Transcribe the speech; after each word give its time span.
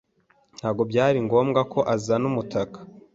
Ntabwo 0.59 0.81
byari 0.91 1.17
ngombwa 1.25 1.61
ko 1.71 1.79
azana 1.93 2.25
umutaka. 2.31 2.77